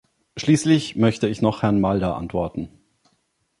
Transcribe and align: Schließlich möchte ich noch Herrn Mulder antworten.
Schließlich 0.35 0.95
möchte 0.95 1.27
ich 1.27 1.43
noch 1.43 1.61
Herrn 1.61 1.79
Mulder 1.79 2.15
antworten. 2.15 2.69